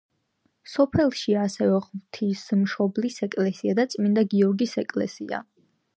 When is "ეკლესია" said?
3.29-3.77, 4.85-5.45